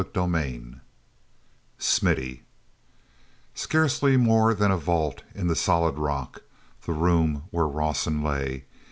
[0.03, 0.79] CHAPTER XXV
[1.77, 2.41] Smithy
[3.55, 6.41] carcely more than a vault in the solid rock,
[6.87, 8.65] the room where Rawson lay.